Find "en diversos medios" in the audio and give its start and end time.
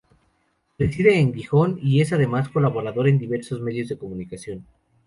3.07-3.87